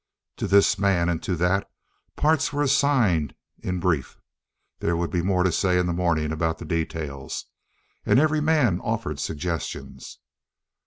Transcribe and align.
To 0.37 0.47
this 0.47 0.79
man 0.79 1.09
and 1.09 1.21
to 1.21 1.35
that, 1.35 1.69
parts 2.15 2.51
were 2.51 2.63
assigned 2.63 3.35
in 3.59 3.79
brief. 3.79 4.17
There 4.79 4.97
would 4.97 5.11
be 5.11 5.21
more 5.21 5.43
to 5.43 5.51
say 5.51 5.77
in 5.77 5.85
the 5.85 5.93
morning 5.93 6.31
about 6.31 6.57
the 6.57 6.65
details. 6.65 7.45
And 8.03 8.19
every 8.19 8.41
man 8.41 8.81
offered 8.83 9.19
suggestions. 9.19 10.17